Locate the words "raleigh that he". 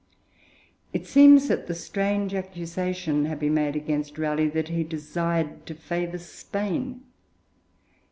4.17-4.83